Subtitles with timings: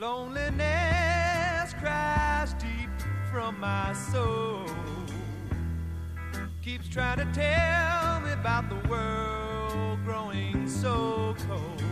[0.00, 2.88] Loneliness cries deep
[3.30, 4.64] from my soul.
[6.62, 11.82] Keeps trying to tell me about the world growing so cold.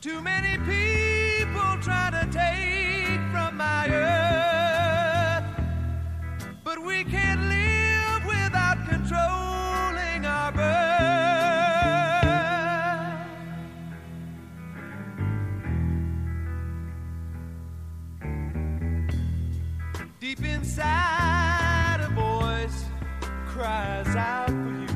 [0.00, 4.45] Too many people try to take from my earth.
[23.56, 24.86] cries out for you.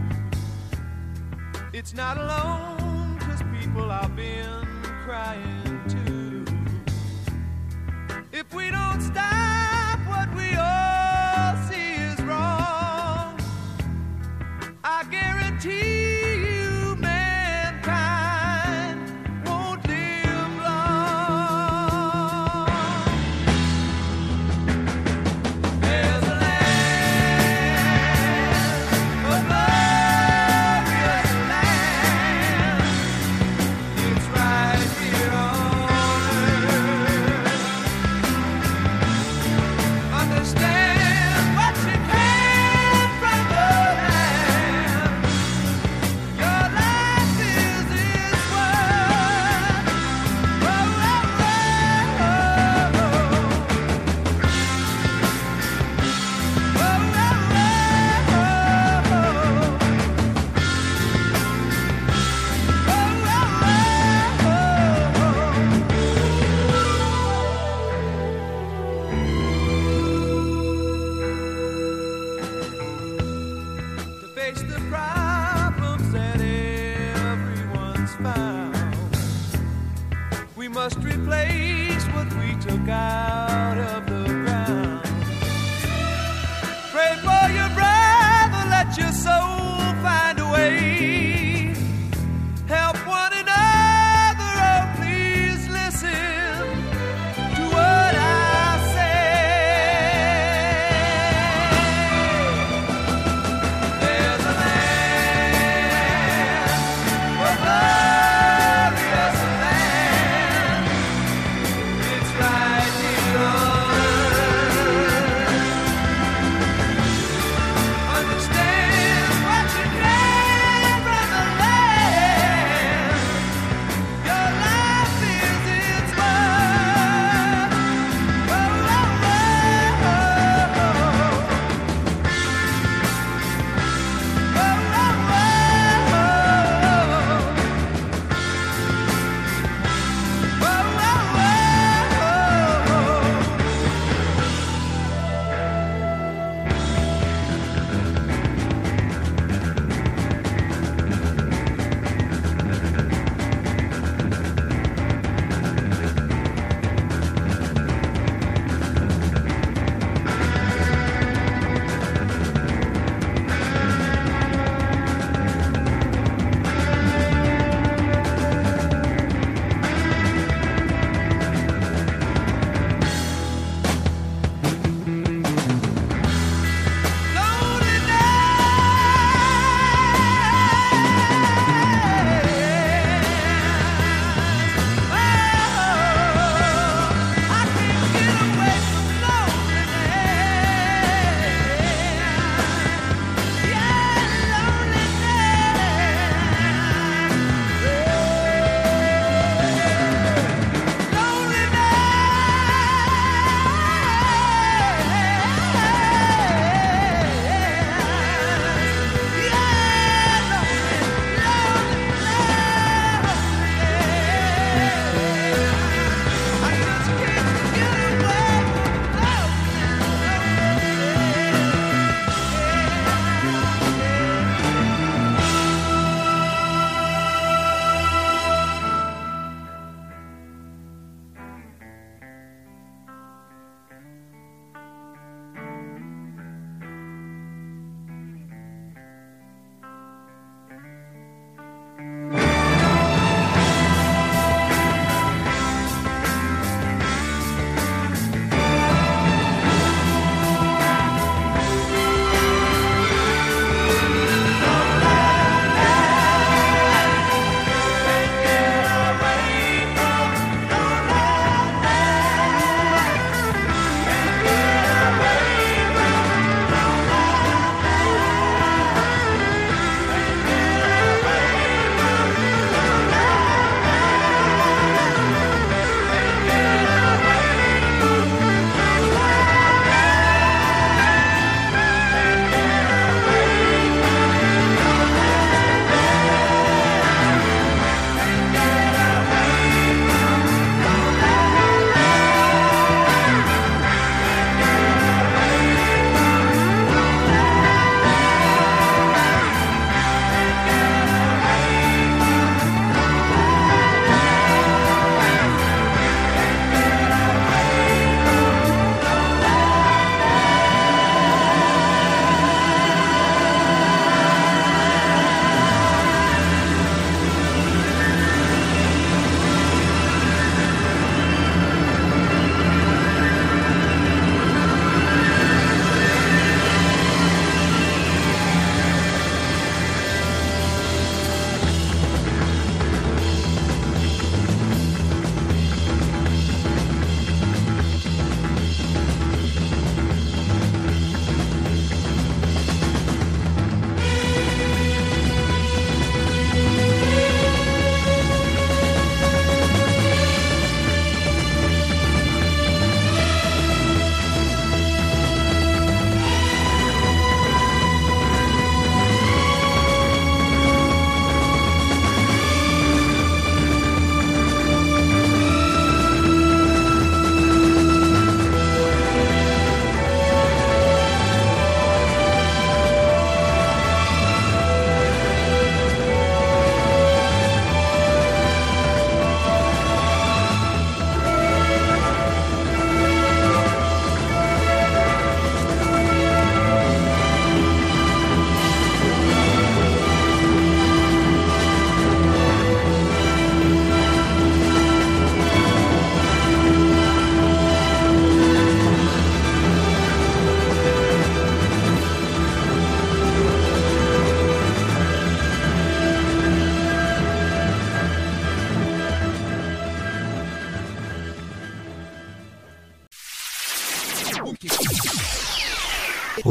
[1.72, 4.66] It's not alone, cause people I've been
[5.04, 5.69] crying.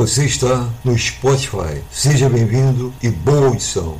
[0.10, 1.84] Você está no Spotify.
[1.92, 3.96] Seja bem-vindo e boa audição.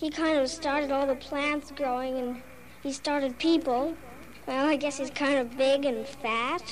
[0.00, 2.42] He kind of started all the plants growing and
[2.84, 3.96] he started people.
[4.46, 6.62] Well, I guess he's kind of big and fat.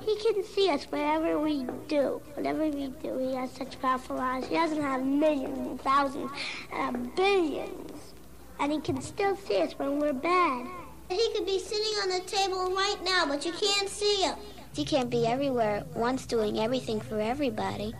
[0.00, 2.22] He can see us wherever we do.
[2.34, 4.46] Whatever we do, he has such powerful eyes.
[4.46, 6.30] He doesn't have millions and thousands,
[6.72, 8.14] uh, billions.
[8.58, 10.66] And he can still see us when we're bad.
[11.10, 14.36] He could be sitting on the table right now, but you can't see him.
[14.74, 17.94] He can't be everywhere at once doing everything for everybody.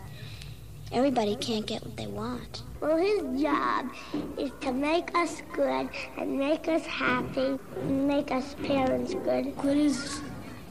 [0.91, 2.63] Everybody can't get what they want.
[2.79, 3.91] Well, his job
[4.37, 9.55] is to make us good and make us happy and make us parents good.
[9.61, 10.21] Good is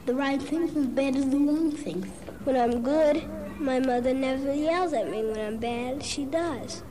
[0.05, 2.07] the right things as bad as the wrong things.
[2.43, 3.23] When I'm good,
[3.59, 5.23] my mother never yells at me.
[5.23, 6.83] When I'm bad, she does.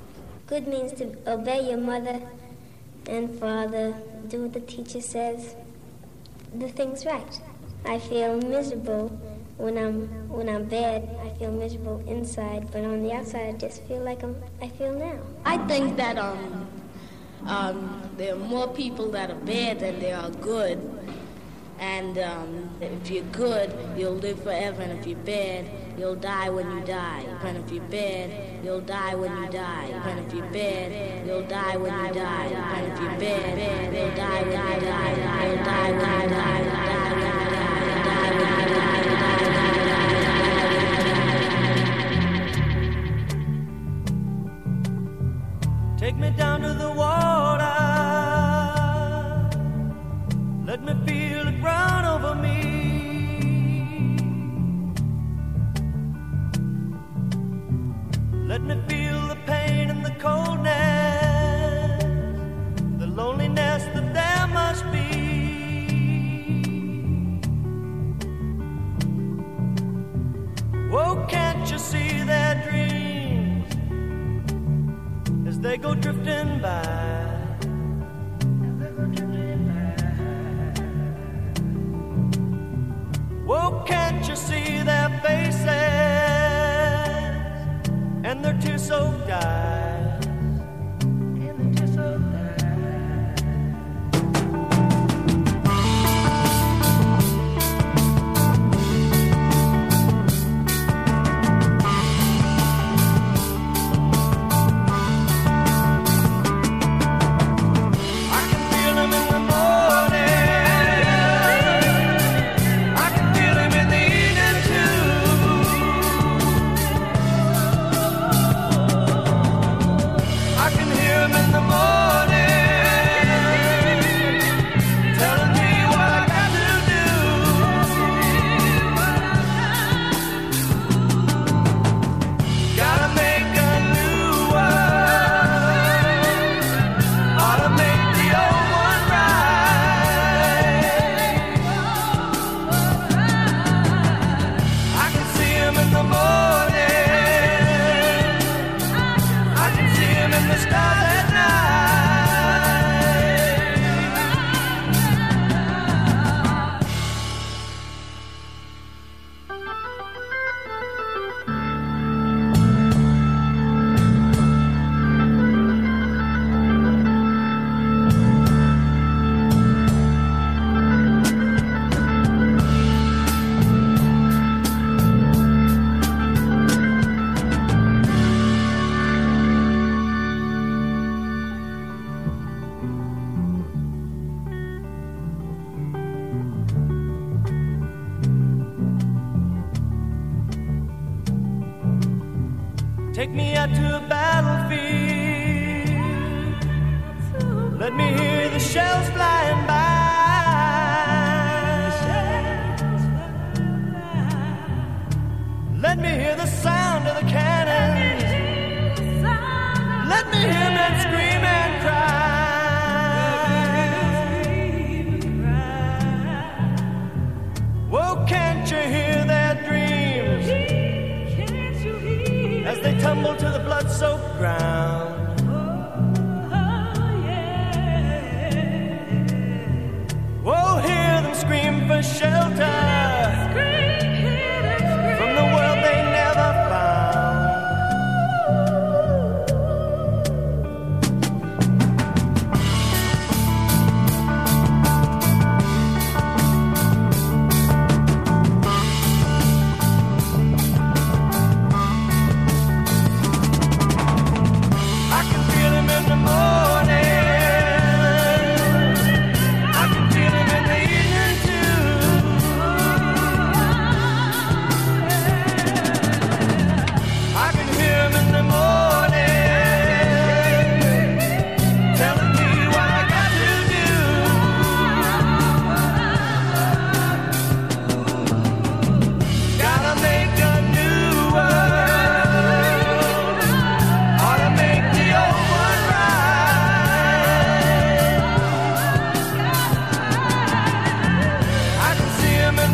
[0.47, 2.21] Good means to obey your mother
[3.07, 3.95] and father,
[4.29, 5.57] do what the teacher says,
[6.55, 7.41] the thing's right.
[7.85, 9.09] I feel miserable
[9.57, 11.09] when I'm when I'm bad.
[11.25, 14.37] I feel miserable inside, but on the outside, I just feel like I'm.
[14.61, 15.19] I feel now.
[15.45, 16.67] I think that um,
[17.47, 20.79] um, there are more people that are bad than there are good.
[21.79, 24.83] And um, if you're good, you'll live forever.
[24.83, 27.25] And if you're bad, you'll die when you die.
[27.43, 29.87] And if you're bad, you'll die when you die.
[29.87, 32.47] And if you're bad, you'll die when you die.
[32.47, 35.47] And if you're bad, you'll die when you die.
[35.47, 37.12] You'll die when you die.
[75.73, 76.83] They go drifting by?
[83.47, 85.67] Whoa, can't you see their faces
[88.29, 89.22] and their tear soaked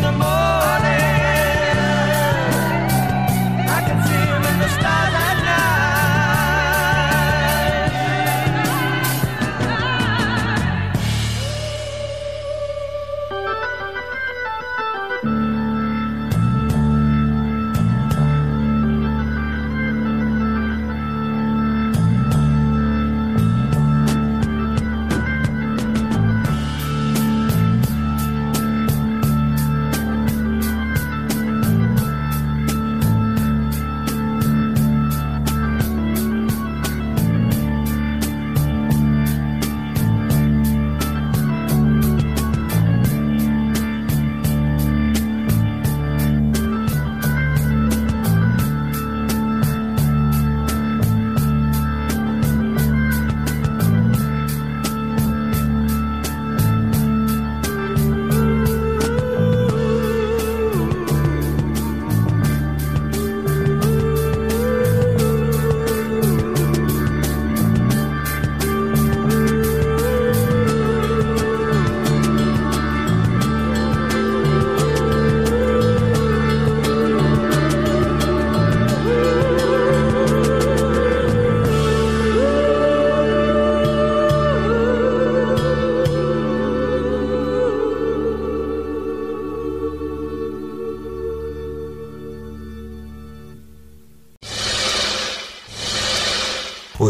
[0.01, 0.68] no more.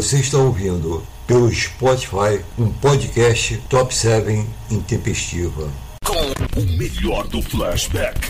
[0.10, 5.70] Você está ouvindo pelo Spotify um podcast Top 7 intempestiva.
[6.04, 8.29] Com o melhor do flashback.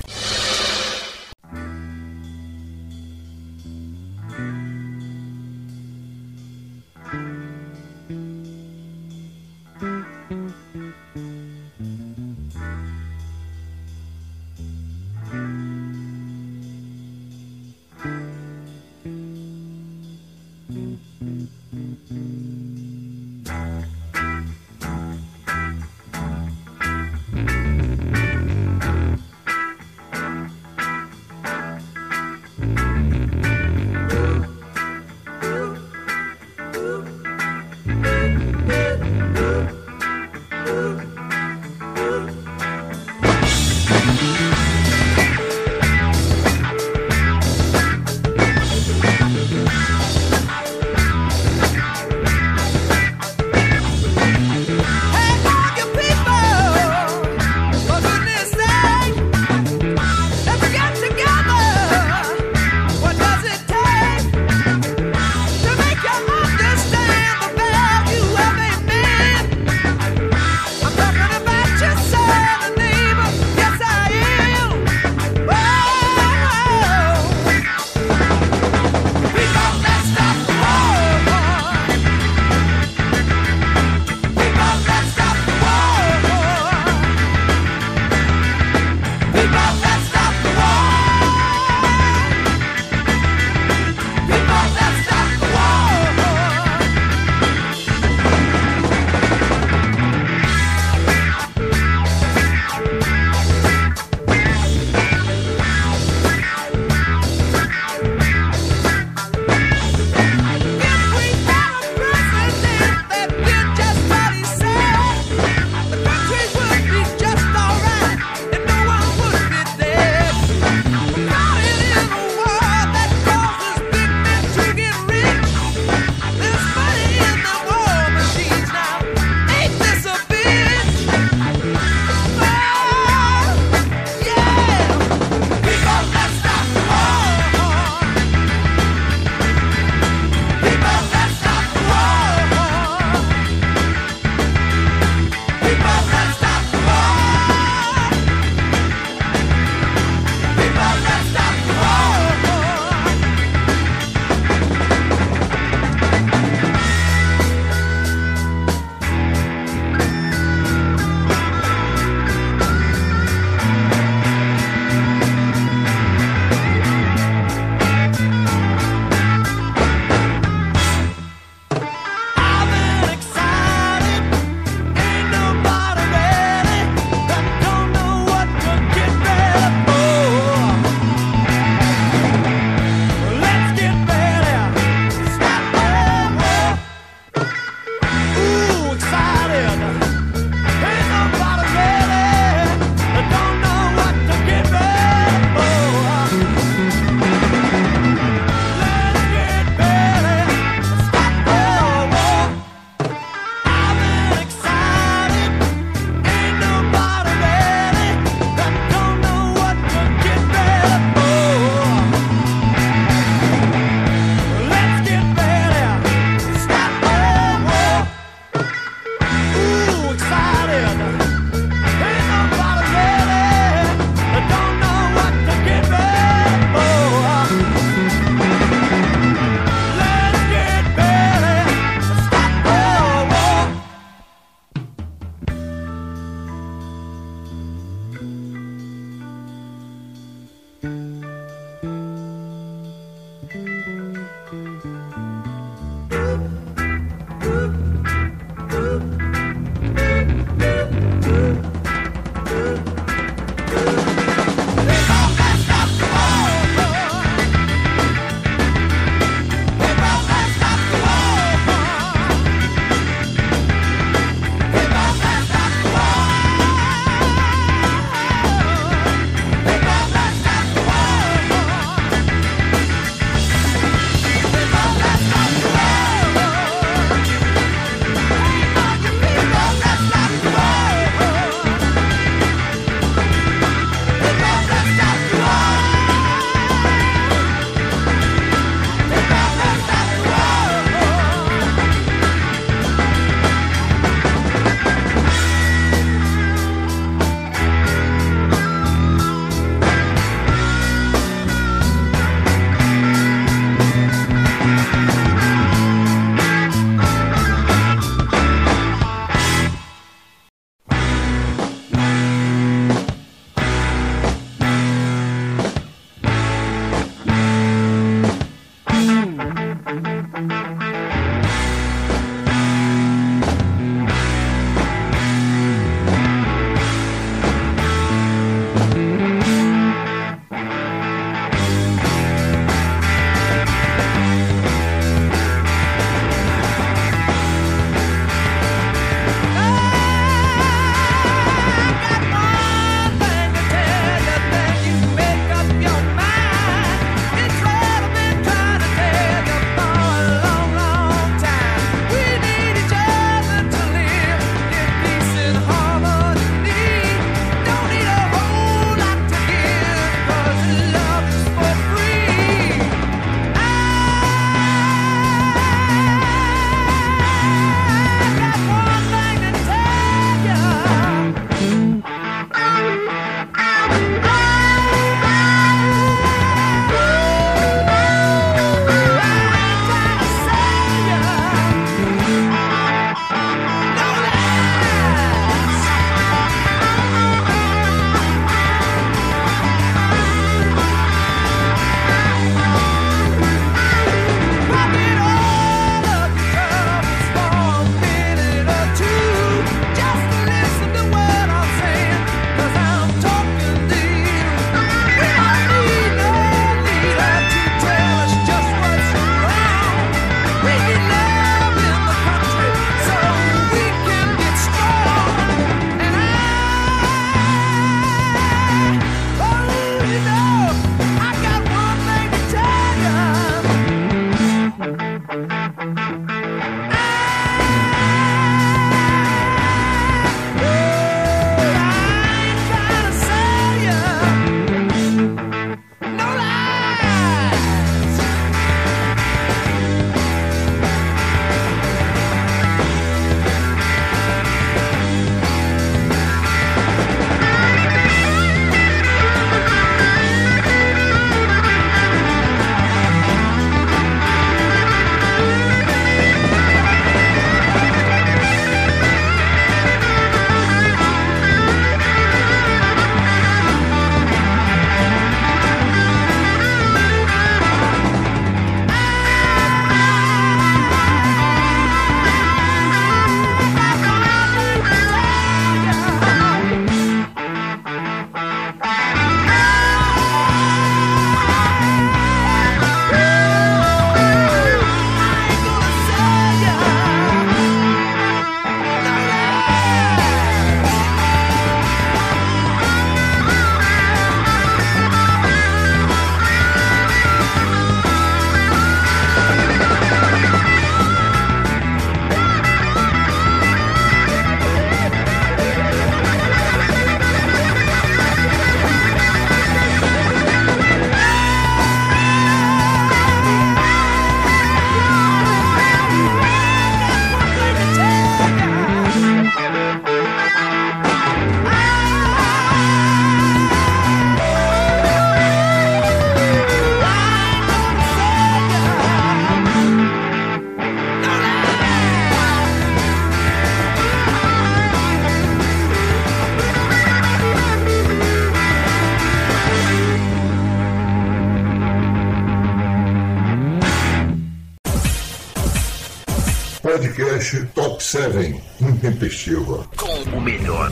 [549.30, 549.88] Intempestiva.
[549.96, 550.90] Com o melhor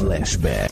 [0.00, 0.67] flashback.